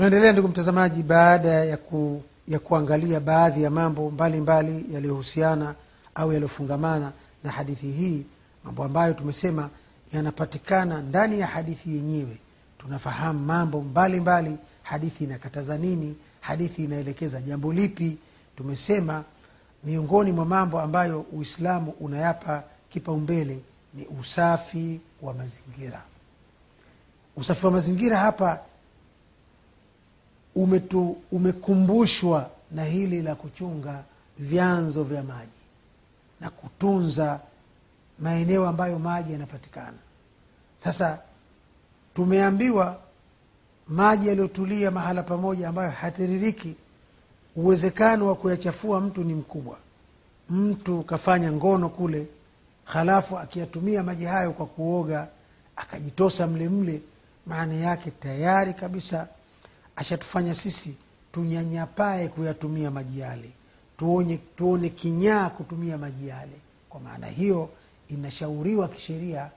[0.00, 5.74] tunaendelea ndugu mtazamaji baada ya, ku, ya kuangalia baadhi ya mambo mbalimbali yaliyohusiana
[6.14, 7.12] au yaliyofungamana
[7.44, 8.26] na hadithi hii
[8.64, 9.70] mambo ambayo tumesema
[10.12, 12.38] yanapatikana ndani ya hadithi yenyewe.
[12.78, 18.18] Tunafahamu mambo mbalimbali mbali, hadithi inakataza nini hadithi inaelekeza jambo lipi.
[18.56, 19.24] Tumesema
[19.84, 23.60] miongoni mwa mambo ambayo uislamu unayapa kipaumbele
[23.94, 26.02] ni usafi wa mazingira.
[27.36, 28.60] Usafi wa mazingira hapa
[30.62, 34.02] umetu, umekumbushwa na hili la kuchunga
[34.38, 35.50] vyanzo vya maji
[36.40, 37.40] na kutunza
[38.18, 39.96] maeneo ambayo maji yanapatikana.
[40.78, 41.18] Sasa
[42.14, 42.98] tumeambiwa
[43.88, 46.76] maji yaliyotulia mahala pamoja ambayo hatiririki
[47.56, 49.78] uwezekano wa kuyachafua mtu ni mkubwa.
[50.50, 52.26] Mtu kafanya ngono kule
[52.84, 55.28] halafu akiyatumia maji hayo kwa kuoga
[55.76, 57.02] akajitosa mle mle
[57.46, 59.28] maana yake tayari kabisa
[60.00, 60.94] ashatufanya sisi
[61.32, 63.50] tunyanyapae kuyatumia maji yale.
[63.96, 66.60] Tuone, tuone kinyaa kutumia maji yale.
[66.88, 67.70] Kwa maana hiyo
[68.08, 69.50] inashauriwa kisheria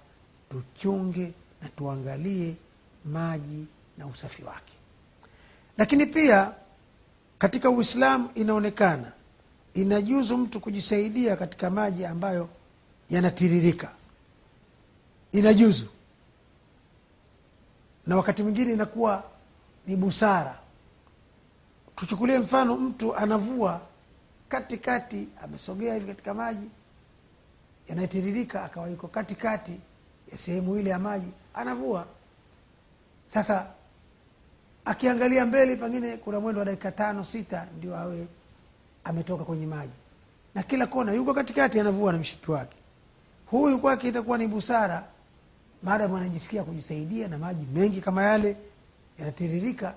[0.49, 2.55] tuchunge na tuangalie
[3.05, 3.65] maji
[3.97, 4.73] na usafi wake.
[5.77, 6.53] Lakini pia
[7.37, 9.11] katika uislamu inaonekana
[9.73, 12.49] inajuzu mtu kujisaidia katika maji ambayo
[13.09, 13.91] yanatiririka.
[15.31, 15.85] Inajuzu.
[18.07, 19.32] Na wakati mwingine inakuwa
[19.87, 20.59] ni busara.
[21.95, 23.81] Tuchukulie mfano mtu anavua
[24.49, 26.69] katikati amesogea hivi katika maji
[27.87, 29.79] yanayotiririka akawa yuko katikati
[30.31, 32.05] ya sehemu ile ya maji anavua.
[33.27, 33.67] Sasa
[34.85, 38.27] akiangalia mbele pengine kuna mwendo wa dakika tano sita ndio awe
[39.03, 39.93] ametoka kwenye maji.
[40.55, 42.77] Na kila kona yuko katikati anavua na mshipi wake.
[43.45, 45.07] Huyu kwake itakuwa ni busara
[45.83, 48.57] maadamu anajisikia kujisaidia na maji mengi kama yale
[49.19, 49.93] yanatiririka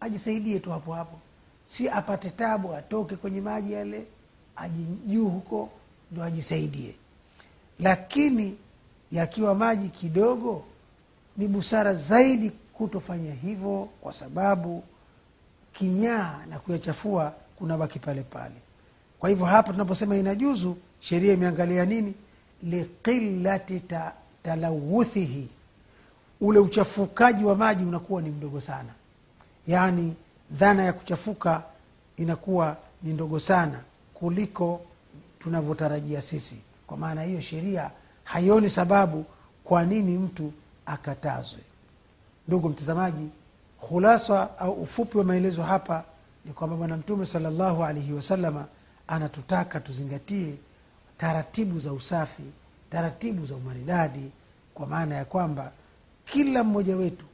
[0.00, 1.18] ajisaidie tu hapo hapo.
[1.64, 4.06] Si apate tabu atoke kwenye maji yale
[4.56, 5.70] ajijuu huko
[6.12, 6.94] ndo ajisaidie.
[7.78, 8.56] Lakini
[9.12, 10.64] yakiwa maji kidogo
[11.36, 14.84] ni busara zaidi kutofanya hivyo kwa sababu
[15.72, 18.54] kinyaa na kuyachafua kuna baki pale pale.
[19.18, 22.14] Kwa hivyo hapa tunaposema inajuzu sheria imeangalia nini?
[22.62, 24.12] Liqilati ta,
[24.42, 25.48] talawuthihi
[26.42, 28.88] ule uchafukaji wa maji unakuwa ni mdogo sana.
[29.66, 30.14] Yaani
[30.50, 31.62] dhana ya kuchafuka
[32.16, 33.80] inakuwa ni ndogo sana
[34.14, 34.80] kuliko
[35.38, 36.56] tunavyotarajia sisi.
[36.86, 37.90] Kwa maana hiyo sheria
[38.24, 39.24] haioni sababu
[39.64, 40.52] kwa nini mtu
[40.86, 41.60] akatazwe.
[42.48, 43.28] Ndugu mtazamaji
[43.80, 46.04] khulasa au ufupi wa maelezo hapa
[46.44, 48.66] ni kwamba bwana mtume salllahu alaihi wasalama
[49.08, 50.54] anatutaka tuzingatie
[51.18, 52.42] taratibu za usafi
[52.90, 54.30] taratibu za umaridadi
[54.74, 55.72] kwa maana ya kwamba
[56.32, 57.24] kila mmoja wetu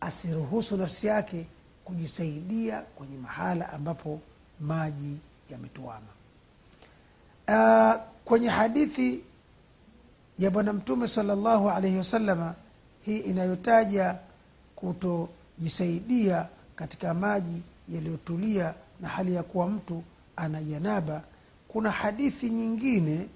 [0.00, 1.46] asiruhusu nafsi yake
[1.84, 4.20] kujisaidia kwenye mahala ambapo
[4.60, 5.16] maji
[5.50, 6.06] yametuama.
[7.48, 9.24] Uh, kwenye hadithi
[10.38, 12.54] ya bwana mtume salllahu alaihi wasalama
[13.02, 14.18] hii inayotaja
[14.76, 20.02] kutojisaidia katika maji yaliyotulia na hali ya kuwa mtu
[20.36, 21.22] ana janaba
[21.68, 23.28] kuna hadithi nyingine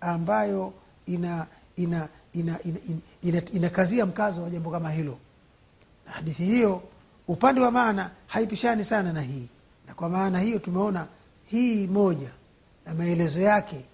[0.00, 0.72] ambayo
[1.06, 1.46] ina
[1.76, 5.18] ina ina inakazia ina, ina, ina mkazo wa jambo kama hilo.
[6.06, 6.82] Na hadithi hiyo
[7.28, 9.48] upande wa maana haipishani sana na hii.
[9.86, 11.06] Na kwa maana hiyo tumeona
[11.46, 12.30] hii moja
[12.86, 13.84] na maelezo yake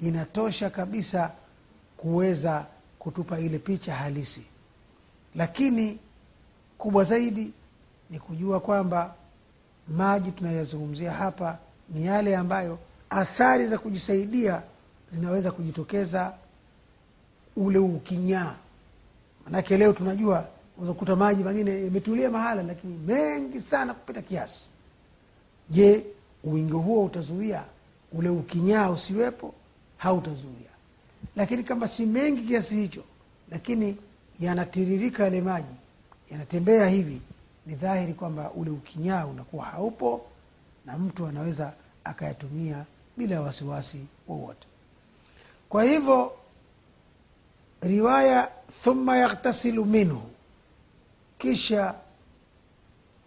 [0.00, 1.32] inatosha kabisa
[1.96, 2.66] kuweza
[2.98, 4.42] kutupa ile picha halisi.
[5.34, 5.98] Lakini
[6.78, 7.52] kubwa zaidi
[8.10, 9.14] ni kujua kwamba
[9.88, 11.58] maji tunayazungumzia hapa
[11.88, 12.78] ni yale ambayo
[13.10, 14.62] athari za kujisaidia
[15.10, 16.34] zinaweza kujitokeza
[17.56, 18.54] ule ukinyaa
[19.44, 20.48] manake leo tunajua
[20.78, 24.70] unakuta maji mengine imetulia mahala lakini mengi sana kupita kiasi.
[25.70, 26.06] Je
[26.44, 27.64] wingi huo utazuia?
[28.12, 29.54] Ule ukinyaa usiwepo
[29.96, 30.70] hautazuia.
[31.36, 33.04] Lakini kama si mengi kiasi hicho
[33.50, 33.96] lakini
[34.40, 35.74] yanatiririka yale maji
[36.30, 37.20] yanatembea hivi
[37.66, 40.24] ni dhahiri kwamba ule ukinyaa unakuwa haupo
[40.86, 41.72] na mtu anaweza
[42.04, 42.84] akayatumia
[43.16, 44.66] bila wasiwasi wowote.
[45.68, 46.32] Kwa hivyo
[47.82, 48.50] riwaya
[48.82, 50.22] thumma yaghtasilu minhu.
[51.38, 51.94] Kisha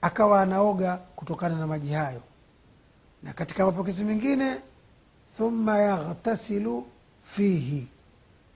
[0.01, 2.21] akawa anaoga kutokana na maji hayo.
[3.23, 4.61] Na katika mapokezi mengine
[5.37, 6.85] thumma yaghtasilu
[7.23, 7.87] fihi.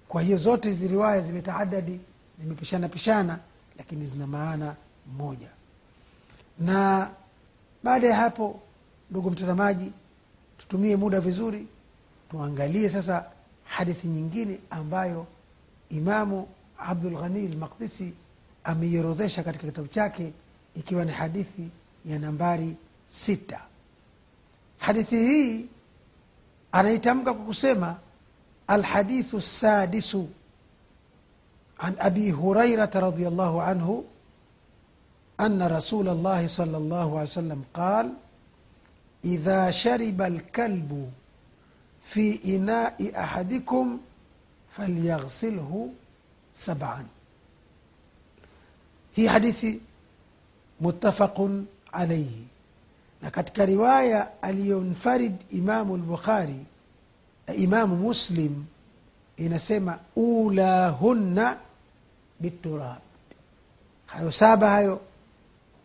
[0.07, 1.99] Kwa hiyo zote hizi riwaya zimetaadadi
[2.39, 3.39] zimepishana pishana
[3.77, 4.75] lakini zina maana
[5.17, 5.49] moja.
[6.59, 7.09] Na
[7.83, 8.59] baada ya hapo
[9.11, 9.93] ndugu mtazamaji
[10.57, 11.67] tutumie muda vizuri
[12.31, 13.25] tuangalie sasa
[13.63, 15.27] hadithi nyingine ambayo
[15.89, 16.47] Imamu
[16.77, 18.13] Abdul Ghani al-Maqdisi
[18.63, 20.33] ameiorodhesha katika kitabu chake
[20.75, 21.69] ikiwa ni hadithi
[22.05, 22.75] ya nambari
[23.05, 23.61] sita.
[24.77, 25.65] Hadithi hii
[26.71, 27.99] anaitamka kwa kusema
[28.67, 30.29] alhadithu sadisu
[31.77, 34.05] an abi hurairata radhiyallahu anhu
[35.37, 38.09] anna rasula llahi sallallahu alayhi wasallam qal
[39.23, 41.11] idha shariba alkalbu
[41.99, 43.99] fi inai ahadikum
[44.69, 45.95] falyaghsilhu
[46.53, 47.05] sab'an
[49.11, 49.81] hii hadithi
[50.79, 52.47] mutafaqun alaihi
[53.21, 56.65] na katika riwaya aliyonfarid imamu lbukhari
[57.55, 58.65] imamu muslim
[59.37, 61.57] inasema ulahunna
[62.39, 63.01] biturab
[64.05, 65.01] hayo saba hayo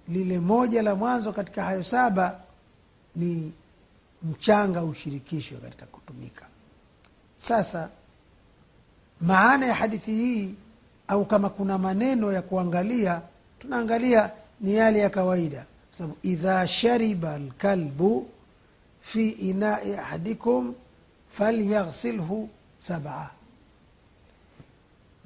[0.09, 2.41] lile moja la mwanzo katika hayo saba
[3.17, 3.53] ni
[4.23, 6.47] mchanga ushirikishwe katika kutumika.
[7.37, 7.91] Sasa
[9.26, 10.55] maana ya hadithi hii
[11.09, 13.23] au kama kuna maneno ya kuangalia
[13.59, 14.31] tunaangalia
[14.61, 15.67] ni yale ya kawaida.
[15.88, 18.26] Kwa sababu idha shariba lkalbu
[19.00, 20.75] fi inai ahadikum
[21.31, 22.49] falyaghsilhu
[22.79, 23.31] sabaa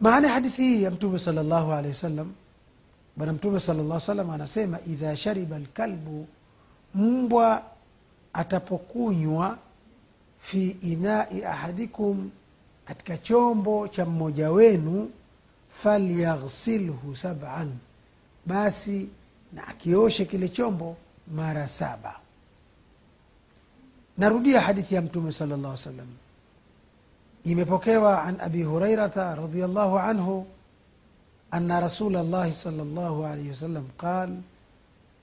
[0.00, 2.32] maana ya hadithi hii ya mtume sala llahu alehi wasallam
[3.16, 6.26] bwana mtume sala salam anasema idha shariba lkalbu
[6.94, 7.62] mbwa
[8.32, 9.58] atapokunywa
[10.40, 12.30] fi inai ahadikum
[12.88, 15.10] katika chombo cha mmoja wenu
[15.70, 17.72] falyaghsilhu saban
[18.46, 19.08] basi
[19.52, 20.96] na akioshe kile chombo
[21.34, 22.20] mara saba.
[24.18, 26.06] Narudia hadithi ya mtume sala llah salam
[27.44, 30.46] imepokewa an abi hurairata radiallahu anhu
[31.50, 34.30] ana rasula llahi sala llahu alaihi wasallam qal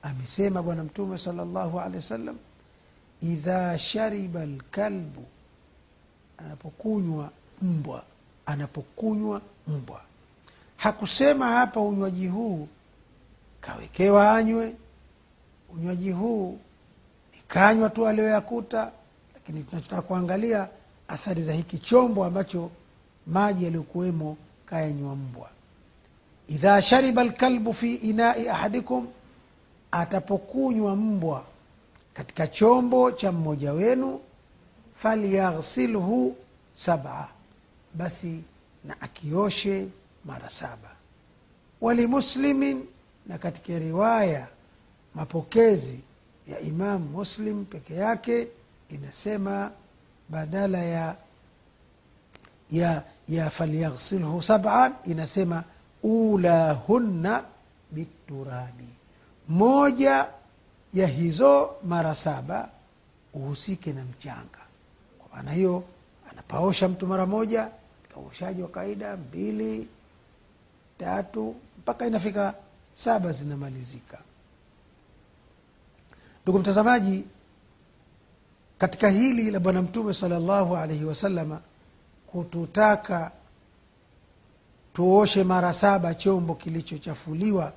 [0.01, 2.37] amesema bwana mtume sal llahu alehi wasallam
[3.21, 5.25] idha shariba lkalbu
[6.37, 7.31] anapokunywa
[7.61, 8.03] mbwa
[8.45, 10.01] anapokunywa mbwa.
[10.77, 12.67] Hakusema hapa unywaji huu
[13.61, 14.75] kawekewa anywe.
[15.73, 16.59] Unywaji huu
[17.35, 18.91] ni kanywa tu aliyoyakuta
[19.33, 20.69] lakini tunachotaka kuangalia
[21.07, 22.71] athari za hiki chombo ambacho
[23.27, 25.49] maji yaliyokuwemo kayanywa mbwa.
[26.47, 29.07] Idha shariba lkalbu fi inai ahadikum
[29.91, 31.43] atapokunywa mbwa
[32.13, 34.19] katika chombo cha mmoja wenu
[34.95, 36.35] falyaghsilhu
[36.73, 37.29] saba
[37.97, 38.43] basi
[38.83, 39.87] na akioshe
[40.25, 40.95] mara saba.
[41.81, 42.85] Walimuslimin
[43.27, 44.47] na katika riwaya
[45.15, 45.99] mapokezi
[46.47, 48.47] ya imamu muslim peke yake
[48.89, 49.71] inasema
[50.29, 51.15] badala ya
[52.71, 55.63] ya ya falyaghsilhu saban inasema
[56.03, 57.43] ulahunna
[57.91, 58.87] biturabi.
[59.47, 60.29] Moja
[60.93, 62.69] ya hizo mara saba
[63.33, 64.59] uhusike na mchanga.
[65.19, 65.83] Kwa maana hiyo
[66.31, 67.71] anapaosha mtu mara moja
[68.19, 69.87] uoshaji wa kawaida mbili
[70.97, 72.53] tatu mpaka inafika
[72.93, 74.17] saba zinamalizika.
[76.43, 77.23] Ndugu mtazamaji
[78.77, 81.61] katika hili la bwana mtume sala llahu alaihi wasalama
[82.27, 83.31] kututaka
[84.93, 87.73] tuoshe mara saba chombo kilichochafuliwa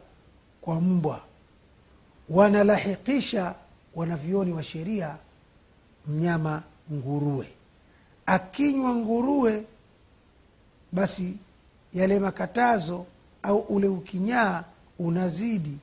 [0.61, 1.21] kwa mbwa.
[2.29, 3.55] Wanalahikisha
[3.95, 5.17] wanavyoni wa sheria
[6.07, 6.63] mnyama
[6.93, 7.49] nguruwe.
[8.27, 9.65] Akinywa nguruwe
[10.93, 11.37] basi
[11.95, 13.07] yale makatazo
[13.43, 14.65] au ule ukinyaa
[14.99, 15.79] unazidi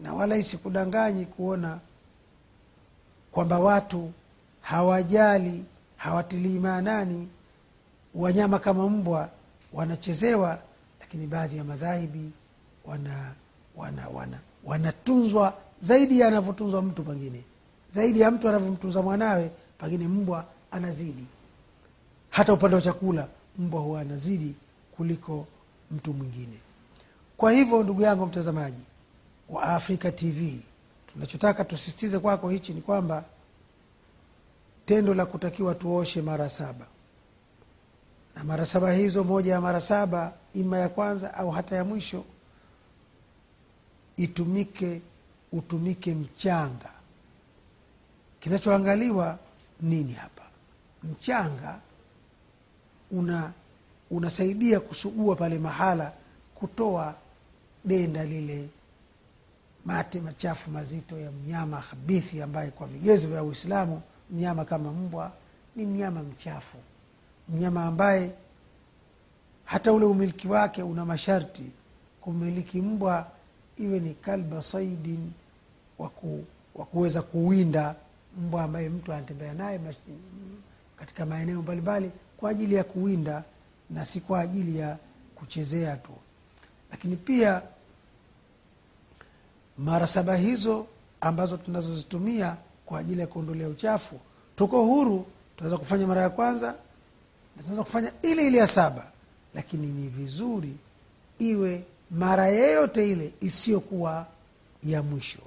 [0.00, 1.78] na wala isikudanganyi kuona
[3.32, 4.12] kwamba watu
[4.60, 5.64] hawajali
[5.96, 7.28] hawatilii maanani.
[8.14, 9.28] Wanyama kama mbwa
[9.72, 10.58] wanachezewa
[11.00, 12.30] lakini baadhi ya madhahibi
[12.84, 13.32] wana
[13.76, 17.44] wana wana wanatunzwa zaidi ya anavyotunzwa mtu pengine.
[17.90, 21.26] Zaidi ya mtu anavyomtunza mwanawe pengine mbwa anazidi.
[22.30, 23.28] Hata upande wa chakula
[23.58, 24.54] mbwa huwa anazidi
[24.96, 25.46] kuliko
[25.90, 26.58] mtu mwingine.
[27.36, 28.82] Kwa hivyo ndugu yangu mtazamaji
[29.48, 30.60] wa afrika tv
[31.12, 33.24] tunachotaka tusisitize kwako hichi ni kwamba
[34.86, 36.86] tendo la kutakiwa tuoshe mara saba.
[38.36, 42.24] Na mara saba hizo moja ya mara saba ima ya kwanza au hata ya mwisho
[44.16, 45.02] itumike
[45.52, 46.92] utumike mchanga.
[48.40, 49.38] Kinachoangaliwa
[49.80, 50.42] nini hapa?
[51.02, 51.78] Mchanga
[53.12, 53.52] una
[54.10, 56.12] unasaidia kusugua pale mahala
[56.54, 57.14] kutoa
[57.84, 58.68] denda lile
[59.84, 65.32] mate machafu mazito ya mnyama habithi ambaye kwa vigezo vya uislamu mnyama kama mbwa
[65.76, 66.76] ni mnyama mchafu.
[67.48, 68.32] Mnyama ambaye
[69.64, 71.64] hata ule umiliki wake una masharti.
[72.20, 73.26] Kumiliki mbwa
[73.76, 75.32] iwe ni kalba saidin
[76.74, 77.94] wa kuweza kuwinda
[78.38, 79.80] mbwa ambaye mtu anatembea naye
[80.96, 82.10] katika maeneo mbalimbali
[82.42, 83.44] kwa ajili ya kuwinda
[83.90, 84.96] na si kwa ajili ya
[85.34, 86.10] kuchezea tu.
[86.90, 87.62] Lakini pia
[89.78, 90.86] mara saba hizo
[91.20, 92.56] ambazo tunazozitumia
[92.86, 94.20] kwa ajili ya kuondolea uchafu
[94.56, 96.66] tuko huru tunaweza kufanya mara ya kwanza
[97.56, 99.10] na tunaweza kufanya ile ile ya saba.
[99.54, 100.76] Lakini ni vizuri
[101.38, 104.26] iwe mara yeyote ile isiyokuwa
[104.84, 105.42] ya mwisho.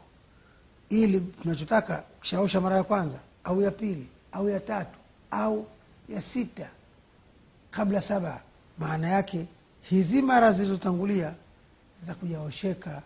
[0.89, 4.99] Ili tunachotaka ukishaosha mara ya kwanza au ya pili au ya tatu
[5.31, 5.65] au
[6.09, 6.69] ya sita
[7.75, 8.41] kabla saba.
[8.77, 9.45] Maana yake
[9.81, 11.33] hizi mara zilizotangulia
[12.01, 13.01] zitakujaosheka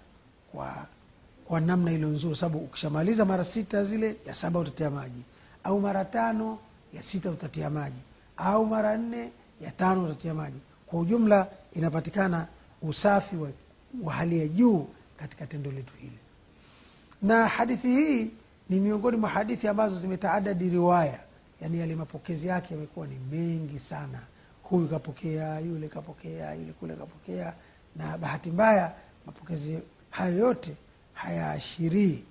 [0.51, 0.85] kwa
[1.45, 2.35] kwa namna iliyo nzuri.
[2.35, 5.23] Sababu ukishamaliza mara sita zile ya saba utatia maji.
[5.63, 6.57] Au mara tano
[6.93, 8.01] ya sita utatia maji.
[8.37, 10.59] Au mara nne ya tano utatia maji.
[10.87, 12.47] Kwa ujumla inapatikana
[12.81, 13.49] usafi wa,
[14.03, 16.17] wa hali ya juu katika tendo letu hili.
[17.21, 18.31] Na hadithi hii
[18.69, 21.19] ni miongoni mwa hadithi ambazo zimetaadadi riwaya.
[21.61, 24.19] Yani yale mapokezi yake yamekuwa ni mengi sana
[24.69, 27.53] huyu kapokea yule kapokea yule kule kapokea.
[27.95, 28.95] Na bahati mbaya
[29.25, 30.75] mapokezi hayo yote
[31.13, 32.23] hayaashirii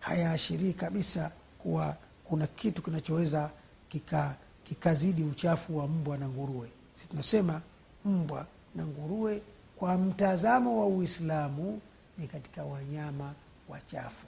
[0.00, 3.50] hayaashirii kabisa kuwa kuna kitu kinachoweza
[3.88, 6.68] kika kikazidi uchafu wa mbwa na nguruwe.
[6.94, 7.60] Si tunasema
[8.04, 9.42] mbwa na nguruwe
[9.76, 11.80] kwa mtazamo wa uislamu
[12.18, 13.32] ni katika wanyama
[13.68, 14.26] wachafu.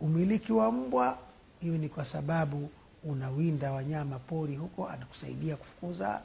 [0.00, 1.18] Umiliki wa mbwa
[1.60, 2.70] iwe ni kwa sababu
[3.04, 6.20] unawinda wanyama pori huko anakusaidia kufukuza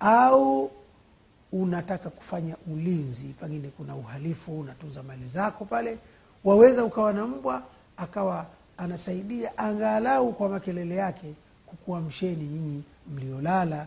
[0.00, 0.70] au
[1.52, 5.98] unataka kufanya ulinzi pengine kuna uhalifu unatunza mali zako pale
[6.44, 7.62] waweza ukawa na mbwa
[7.96, 11.34] akawa anasaidia angalau kwa makelele yake
[11.66, 12.82] kukuamsheni nyinyi
[13.14, 13.86] mliolala.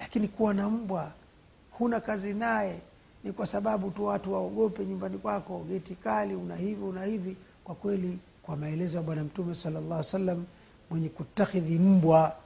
[0.00, 1.10] Lakini kuwa na mbwa
[1.70, 2.80] huna kazi naye
[3.24, 7.36] ni kwa sababu tu watu waogope nyumbani kwako geti kali una hivi una hivi.
[7.64, 10.44] Kwa kweli kwa maelezo ya bwana mtume salllah salam
[10.90, 12.36] mwenye kutakhidhi mbwa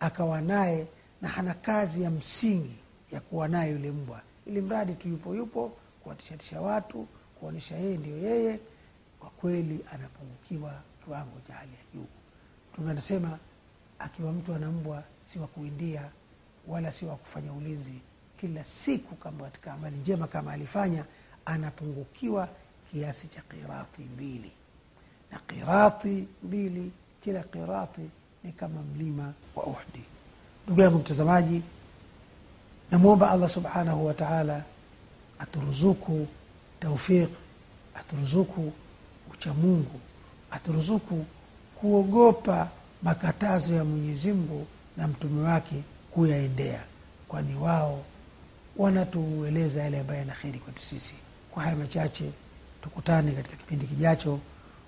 [0.00, 0.86] akawa naye
[1.22, 2.76] na hana kazi ya msingi
[3.12, 4.22] ya kuwa naye yule mbwa.
[4.46, 5.72] Ili mradi tu yupo yupo
[6.02, 7.06] kuwatishatisha watu
[7.40, 8.60] kuonyesha yeye ndio yeye
[9.20, 12.06] kwa kweli anapungukiwa kiwango cha hali ya juu.
[12.72, 13.38] Mtume anasema
[13.98, 16.10] akiwa mtu ana mbwa si wa kuindia
[16.68, 18.00] wala si wa kufanya ulinzi.
[18.40, 21.04] Kila siku kama katika amali njema kama alifanya
[21.44, 22.48] anapungukiwa
[22.90, 24.52] kiasi cha qirati mbili.
[25.30, 28.10] Na qirati mbili kila qirati
[28.44, 30.04] ni kama mlima wa uhdi
[30.66, 31.62] ndugu yangu mtazamaji
[32.90, 34.64] namwomba allah subhanahu wa taala
[35.38, 36.26] aturuzuku
[36.80, 37.28] taufiq
[37.94, 38.72] aturuzuku
[39.32, 40.00] uchamungu
[40.50, 41.24] aturuzuku
[41.80, 42.70] kuogopa
[43.02, 46.84] makatazo ya mwenyezi mungu na mtume wake kuyaendea
[47.28, 48.04] kwani wao
[48.76, 51.14] wanatueleza yale ambayo yana kheri kwetu sisi.
[51.50, 52.32] Kwa haya machache
[52.82, 54.38] tukutane katika kipindi kijacho.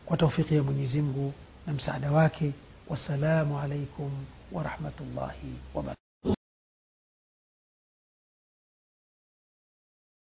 [0.07, 1.33] Kwa taufiki ya mwenyezi mungu
[1.67, 2.53] na msaada wake
[2.89, 4.11] wassalamu alaikum
[4.53, 5.39] ورحمة الله
[5.75, 6.02] وبركاته.